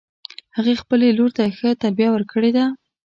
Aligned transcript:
هغې 0.55 0.73
خپل 0.81 0.99
لور 1.17 1.31
ته 1.37 1.43
ښه 1.57 1.69
تربیه 1.81 2.09
ورکړې 2.11 2.51
ده 2.57 2.65